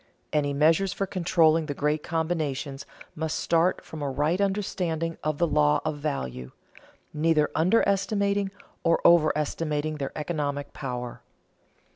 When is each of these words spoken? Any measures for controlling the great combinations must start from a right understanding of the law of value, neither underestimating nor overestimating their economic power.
Any 0.33 0.51
measures 0.51 0.93
for 0.93 1.05
controlling 1.05 1.67
the 1.67 1.75
great 1.75 2.01
combinations 2.01 2.87
must 3.13 3.37
start 3.39 3.85
from 3.85 4.01
a 4.01 4.09
right 4.09 4.41
understanding 4.41 5.19
of 5.23 5.37
the 5.37 5.45
law 5.45 5.79
of 5.85 5.99
value, 5.99 6.53
neither 7.13 7.51
underestimating 7.53 8.49
nor 8.83 8.99
overestimating 9.05 9.97
their 9.97 10.11
economic 10.15 10.73
power. 10.73 11.21